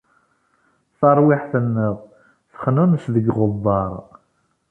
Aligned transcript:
Tarwiḥt-nneɣ 0.99 1.95
texnunes 2.51 3.05
deg 3.15 3.25
uɣebbar. 3.31 3.91